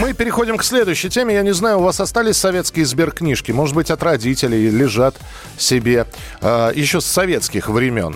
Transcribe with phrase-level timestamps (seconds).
[0.00, 1.34] Мы переходим к следующей теме.
[1.34, 3.50] Я не знаю, у вас остались советские сберкнижки?
[3.50, 5.16] Может быть, от родителей лежат
[5.56, 6.06] себе
[6.40, 8.14] э, еще с советских времен.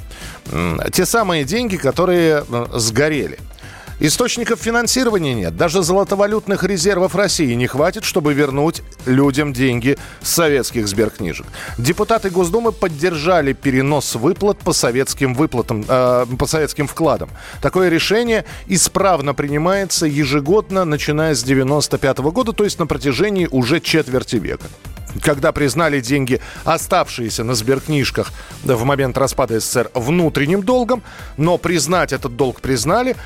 [0.92, 3.40] Те самые деньги, которые э, сгорели.
[4.00, 5.56] Источников финансирования нет.
[5.56, 11.46] Даже золотовалютных резервов России не хватит, чтобы вернуть людям деньги с советских сберкнижек.
[11.78, 17.30] Депутаты Госдумы поддержали перенос выплат по советским выплатам, э, по советским вкладам.
[17.60, 24.36] Такое решение исправно принимается ежегодно, начиная с 95 года, то есть на протяжении уже четверти
[24.36, 24.66] века
[25.20, 28.32] когда признали деньги, оставшиеся на сберкнижках
[28.64, 31.02] в момент распада СССР, внутренним долгом,
[31.36, 33.16] но признать этот долг признали,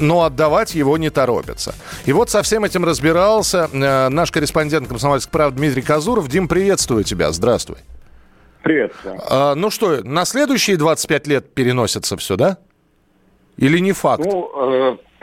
[0.00, 1.74] но отдавать его не торопятся.
[2.04, 6.28] И вот со всем этим разбирался э, наш корреспондент «Комсомольской правды» Дмитрий Казуров.
[6.28, 7.32] Дим, приветствую тебя.
[7.32, 7.78] Здравствуй.
[8.62, 8.92] Привет.
[9.30, 12.58] А, ну что, на следующие 25 лет переносится все, да?
[13.56, 14.24] Или не факт?
[14.24, 14.96] Ну, э,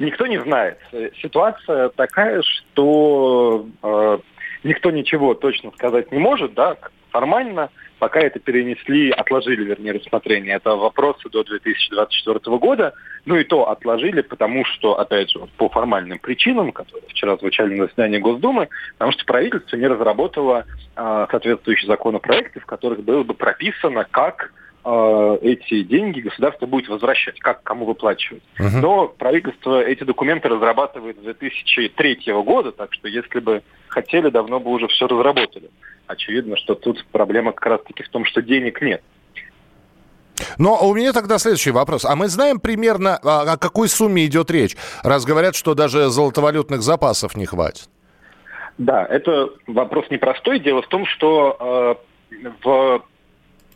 [0.00, 0.78] никто не знает.
[1.20, 4.18] Ситуация такая, что э,
[4.64, 6.76] никто ничего точно сказать не может, да,
[7.10, 7.70] формально,
[8.02, 12.94] пока это перенесли, отложили, вернее, рассмотрение этого вопроса до 2024 года,
[13.26, 17.84] ну и то отложили, потому что, опять же, по формальным причинам, которые вчера звучали на
[17.84, 20.64] заседании Госдумы, потому что правительство не разработало
[20.96, 24.50] э, соответствующие законопроекты, в которых было бы прописано, как
[24.84, 28.42] э, эти деньги государство будет возвращать, как кому выплачивать.
[28.58, 28.80] Мгм.
[28.80, 34.70] Но правительство эти документы разрабатывает с 2003 года, так что если бы хотели, давно бы
[34.70, 35.70] уже все разработали.
[36.06, 39.02] Очевидно, что тут проблема как раз-таки в том, что денег нет.
[40.58, 42.04] Но у меня тогда следующий вопрос.
[42.04, 46.82] А мы знаем примерно, а, о какой сумме идет речь, раз говорят, что даже золотовалютных
[46.82, 47.88] запасов не хватит?
[48.78, 50.58] Да, это вопрос непростой.
[50.58, 51.98] Дело в том, что
[52.32, 53.02] э, в,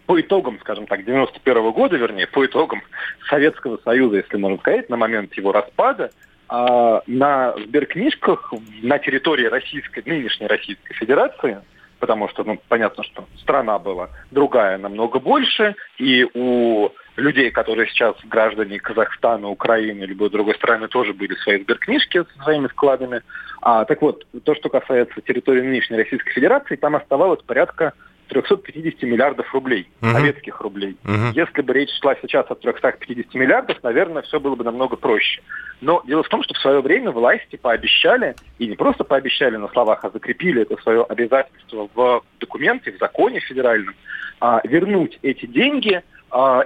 [0.06, 2.82] по итогам, скажем так, 91 года, вернее, по итогам
[3.28, 6.10] Советского Союза, если можно сказать, на момент его распада,
[6.50, 8.52] э, на сберкнижках
[8.82, 11.60] на территории Российской, нынешней Российской Федерации,
[11.98, 18.14] потому что, ну, понятно, что страна была другая намного больше, и у людей, которые сейчас
[18.24, 23.22] граждане Казахстана, Украины, любой другой страны, тоже были свои сберкнижки со своими вкладами.
[23.62, 27.94] А, так вот, то, что касается территории нынешней Российской Федерации, там оставалось порядка
[28.28, 30.12] 350 миллиардов рублей, Мгм.
[30.12, 30.96] советских рублей.
[31.04, 31.30] Мгм.
[31.32, 35.42] Если бы речь шла сейчас о 350 миллиардов, наверное, все было бы намного проще.
[35.80, 39.68] Но дело в том, что в свое время власти пообещали, и не просто пообещали на
[39.68, 43.94] словах, а закрепили это свое обязательство в документе, в законе федеральном,
[44.40, 46.02] а, вернуть эти деньги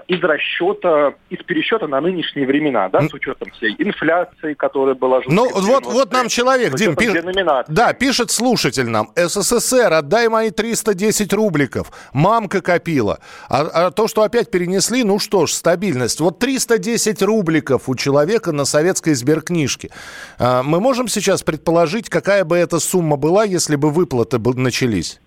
[0.09, 5.49] из расчета, из пересчета на нынешние времена, да, с учетом всей инфляции, которая была Ну,
[5.49, 7.25] вот, 90-е, вот нам человек, Дим, пишет...
[7.69, 9.11] Да, пишет слушатель нам.
[9.15, 11.93] СССР, отдай мои 310 рубликов.
[12.13, 13.21] Мамка копила.
[13.49, 16.21] А, а то, что опять перенесли, ну что ж, стабильность.
[16.21, 19.91] Вот 310 рубликов у человека на советской сберкнижке.
[20.39, 25.21] А, мы можем сейчас предположить, какая бы эта сумма была, если бы выплаты начались?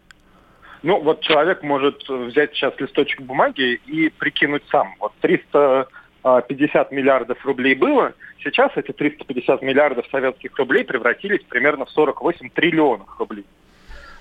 [0.83, 4.93] Ну, вот человек может взять сейчас листочек бумаги и прикинуть сам.
[4.99, 8.13] Вот 350 миллиардов рублей было,
[8.43, 13.45] сейчас эти 350 миллиардов советских рублей превратились примерно в 48 триллионов рублей.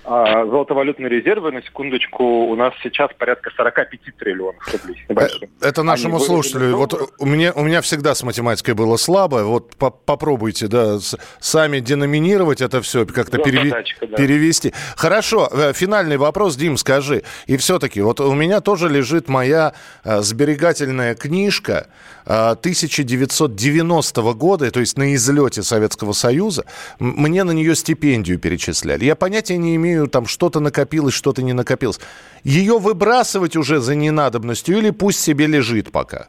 [0.05, 5.01] А золотовалютные резервы, на секундочку, у нас сейчас порядка 45 триллионов рублей.
[5.05, 5.49] с небольшим.
[5.61, 6.75] Э, Это нашему Они слушателю.
[6.75, 9.43] Вот у меня, у меня всегда с математикой было слабо.
[9.43, 10.97] Вот по- попробуйте, да,
[11.39, 14.17] сами деноминировать это все, как-то Вот переве- задачка, да.
[14.17, 14.73] перевести.
[14.97, 17.23] Хорошо, э, финальный вопрос, Дим, скажи.
[17.47, 21.87] И все-таки, вот у меня тоже лежит моя э, сберегательная книжка
[22.25, 26.65] э, 1990 года, то есть на излете Советского Союза.
[26.99, 29.05] Мне на нее стипендию перечисляли.
[29.05, 31.99] Я понятия не имею, там что-то накопилось, что-то не накопилось.
[32.43, 36.27] Ее выбрасывать уже за ненадобностью или пусть себе лежит пока?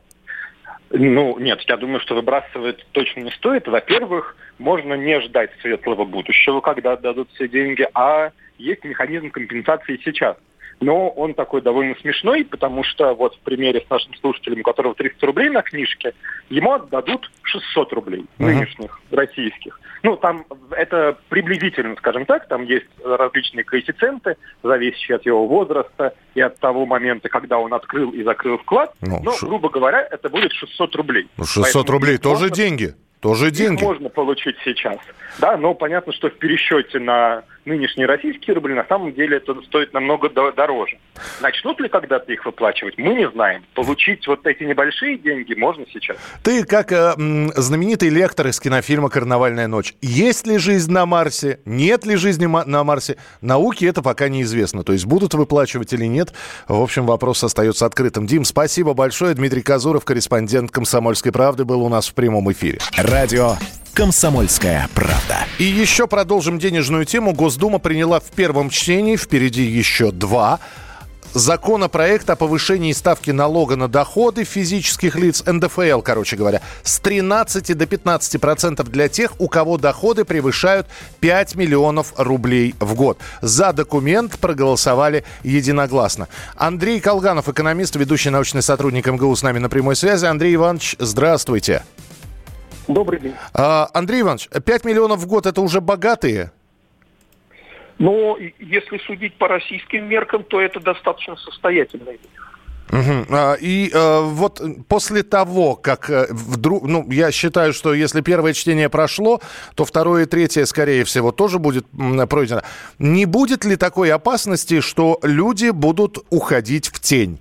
[0.91, 3.67] Ну, нет, я думаю, что выбрасывать точно не стоит.
[3.67, 10.37] Во-первых, можно не ждать светлого будущего, когда отдадут все деньги, а есть механизм компенсации сейчас.
[10.81, 14.95] Но он такой довольно смешной, потому что вот в примере с нашим слушателем, у которого
[14.95, 16.13] 300 рублей на книжке,
[16.51, 18.49] ему отдадут 600 рублей Мгм.
[18.49, 19.81] нынешних, российских.
[20.03, 26.41] Ну, там это приблизительно, скажем так, там есть различные коэффициенты, зависящие от его возраста и
[26.41, 28.93] от того момента, когда он открыл и закрыл вклад.
[29.01, 31.29] Ну, Но, шо- грубо говоря, это будет 600 рублей.
[31.39, 32.95] Ну, 600 Поэтому рублей их тоже можно- деньги.
[33.21, 33.83] Тоже их деньги.
[33.83, 34.99] можно получить сейчас.
[35.39, 39.93] Да, но понятно, что в пересчете на нынешние российские рубли, на самом деле это стоит
[39.93, 40.99] намного дороже.
[41.41, 43.65] Начнут ли когда-то их выплачивать, мы не знаем.
[43.75, 46.17] Получить вот эти небольшие деньги можно сейчас.
[46.43, 47.15] Ты как э,
[47.57, 49.95] знаменитый лектор из кинофильма «Карнавальная ночь».
[50.01, 51.61] Есть ли жизнь на Марсе?
[51.65, 53.17] Нет ли жизни на Марсе?
[53.41, 54.85] Науке это пока неизвестно.
[54.85, 56.33] То есть будут выплачивать или нет?
[56.69, 58.27] В общем, вопрос остается открытым.
[58.27, 59.35] Дим, спасибо большое.
[59.35, 62.79] Дмитрий Казуров, корреспондент «Комсомольской правды», был у нас в прямом эфире.
[62.97, 63.57] Радио
[63.95, 65.47] «Комсомольская правда».
[65.59, 67.33] И еще продолжим денежную тему.
[67.33, 70.61] Госдума приняла в первом чтении, впереди еще два
[71.35, 77.87] законопроект о повышении ставки налога на доходы физических лиц, НДФЛ, короче говоря, с 13 до
[77.87, 80.87] 15 процентов для тех, у кого доходы превышают
[81.21, 83.19] 5 миллионов рублей в год.
[83.43, 86.29] За документ проголосовали единогласно.
[86.57, 90.27] Андрей Колганов, экономист, ведущий научный сотрудник МГУ с нами на прямой связи.
[90.27, 91.83] Андрей Иванович, здравствуйте.
[92.89, 93.35] Добрый день.
[93.53, 96.53] А, Андрей Иванович, 5 миллионов в год это уже богатые?
[97.99, 102.29] Ну, если судить по российским меркам, то это достаточно состоятельные люди.
[102.91, 103.35] Угу.
[103.61, 108.89] И э, вот после того, как э, вдруг, ну, я считаю, что если первое чтение
[108.89, 109.41] прошло,
[109.75, 111.87] то второе и третье, скорее всего, тоже будет
[112.29, 112.63] пройдено.
[112.99, 117.41] Не будет ли такой опасности, что люди будут уходить в тень?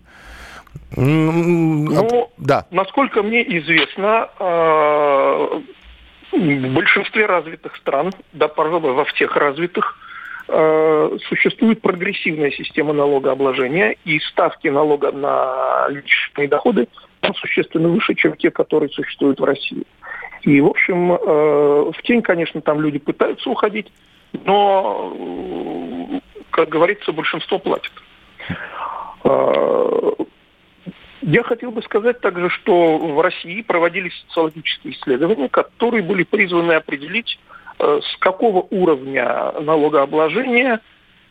[0.95, 2.65] Ну, да.
[2.71, 5.61] насколько мне известно, э,
[6.31, 9.97] в большинстве развитых стран, да, пожалуй, во всех развитых,
[10.47, 16.87] э, существует прогрессивная система налогообложения, и ставки налога на личные доходы
[17.21, 19.83] там существенно выше, чем те, которые существуют в России.
[20.41, 23.91] И, в общем, э, в тень, конечно, там люди пытаются уходить,
[24.45, 27.91] но, как говорится, большинство платит.
[31.25, 37.39] Я хотел бы сказать также, что в России проводились социологические исследования, которые были призваны определить,
[37.79, 40.81] э, с какого уровня налогообложения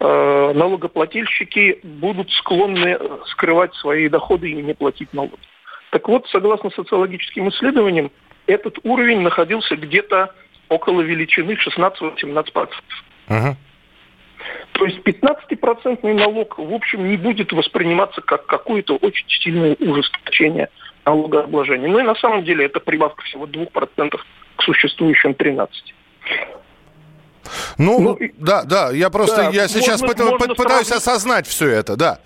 [0.00, 5.36] э, налогоплательщики будут склонны скрывать свои доходы и не платить налоги.
[5.90, 8.10] Так вот, согласно социологическим исследованиям,
[8.46, 10.34] этот уровень находился где-то
[10.70, 12.70] около величины 16-18%.
[13.28, 13.54] Uh-huh.
[14.72, 20.68] То есть 15% налог, в общем, не будет восприниматься как какое-то очень сильное ужесточение
[21.04, 21.88] налогообложения.
[21.88, 24.20] Ну и на самом деле это прибавка всего 2%
[24.56, 25.68] к существующим 13%.
[27.76, 31.06] Ну, ну да, да, я просто, да, я сейчас можно, можно пытаюсь сравнить...
[31.06, 32.20] осознать все это, да.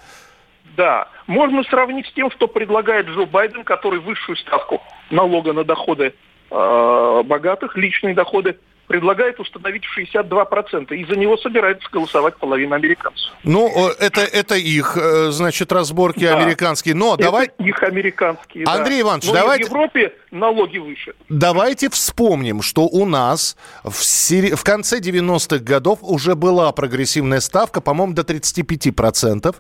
[0.77, 6.13] Да, можно сравнить с тем, что предлагает Джо Байден, который высшую ставку налога на доходы
[6.51, 10.95] э, богатых, личные доходы, предлагает установить в 62%.
[10.95, 13.33] И за него собирается голосовать половина американцев.
[13.43, 16.37] Ну, это, это их, э, значит, разборки да.
[16.37, 16.95] американские.
[16.95, 17.51] Но это давай...
[17.59, 19.01] их американские, Андрей да.
[19.03, 19.65] Иванович, Но давайте...
[19.65, 21.15] в Европе налоги выше.
[21.29, 24.55] Давайте вспомним, что у нас в, сери...
[24.55, 29.55] в конце 90-х годов уже была прогрессивная ставка, по-моему, до 35%.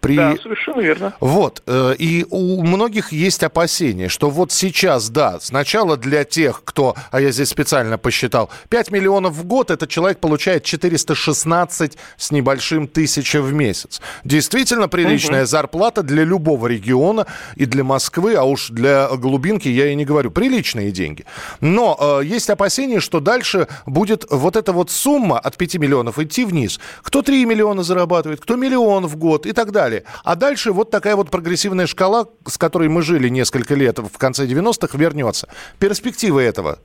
[0.00, 0.16] При...
[0.16, 1.14] Да, совершенно верно.
[1.20, 1.62] Вот.
[1.66, 7.20] Э, и у многих есть опасения, что вот сейчас, да, сначала для тех, кто, а
[7.20, 13.42] я здесь специально посчитал, 5 миллионов в год, этот человек получает 416 с небольшим тысяча
[13.42, 14.00] в месяц.
[14.24, 15.46] Действительно приличная угу.
[15.46, 20.30] зарплата для любого региона и для Москвы, а уж для глубинки я и не говорю,
[20.30, 21.26] приличные деньги.
[21.60, 26.46] Но э, есть опасения, что дальше будет вот эта вот сумма от 5 миллионов идти
[26.46, 26.80] вниз.
[27.02, 30.04] Кто 3 миллиона зарабатывает, кто миллион в год и так далее.
[30.24, 34.46] А дальше вот такая вот прогрессивная шкала, с которой мы жили несколько лет в конце
[34.46, 35.48] 90-х, вернется.
[35.78, 36.78] Перспективы этого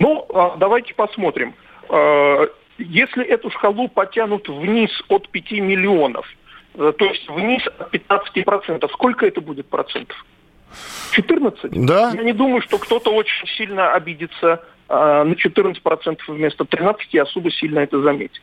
[0.00, 1.54] ну, а, давайте посмотрим.
[1.88, 6.26] А, если эту шкалу потянут вниз от 5 миллионов,
[6.74, 7.92] э, то есть вниз от
[8.34, 10.24] 15%, сколько это будет процентов?
[11.12, 11.84] 14?
[11.84, 12.12] Да.
[12.14, 17.50] Я не думаю, что кто-то очень сильно обидится э, на 14% вместо 13% и особо
[17.50, 18.40] сильно это заметит.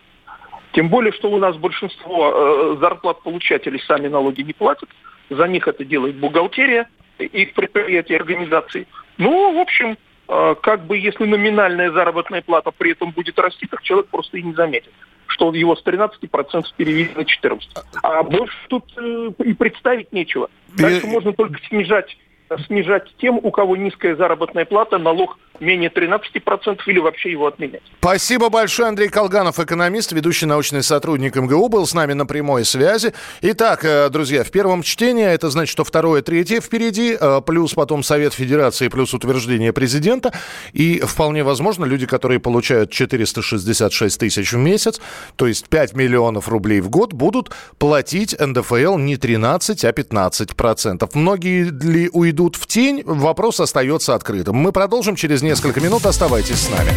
[0.74, 4.90] Тем более, что у нас большинство э, зарплат получателей сами налоги не платят.
[5.32, 6.88] За них это делает бухгалтерия,
[7.18, 8.88] их предприятия и организации.
[9.18, 9.98] Ну, в общем, а,
[10.28, 14.54] как бы если номинальная заработная плата при этом будет расти, так человек просто и не
[14.54, 14.92] заметит
[15.30, 17.60] что его с 13% перевели на 14%.
[18.02, 20.50] А больше тут э, и представить нечего.
[20.78, 22.18] Дальше можно только снижать
[22.66, 27.82] снижать тем, у кого низкая заработная плата, налог менее 13% или вообще его отменять.
[28.00, 28.90] Спасибо большое.
[28.90, 33.14] Андрей Колганов, экономист, ведущий научный сотрудник МГУ, был с нами на прямой связи.
[33.42, 38.04] Итак, э, друзья, в первом чтении, это значит, что второе, третье впереди, э, плюс потом
[38.04, 40.32] Совет Федерации, плюс утверждение президента.
[40.74, 45.02] И вполне возможно, люди, которые получают 466 тысяч в месяц,
[45.36, 51.16] то есть 5 миллионов рублей в год, будут платить НДФЛ не 13, а 15 процентов.
[51.16, 53.02] Многие ли уйдут в тень?
[53.04, 54.56] Вопрос остается открытым.
[54.56, 56.06] Мы продолжим через несколько минут.
[56.06, 56.92] Оставайтесь с нами.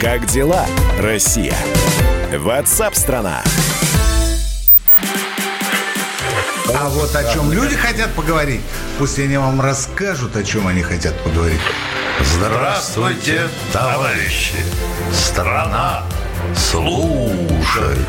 [0.00, 0.66] Как дела,
[0.98, 1.54] Россия?
[2.36, 3.44] Ватсап-страна!
[6.74, 8.62] А вот о чем люди хотят поговорить,
[8.98, 11.60] пусть они вам расскажут, о чем они хотят поговорить.
[12.20, 14.56] Здравствуйте, товарищи!
[15.12, 16.02] Страна
[16.56, 18.08] служит!